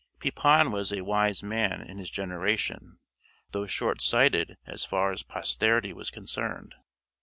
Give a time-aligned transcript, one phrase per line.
[0.19, 2.97] Pepin was a wise man in his generation,
[3.51, 6.73] though short sighted as far as posterity was concerned.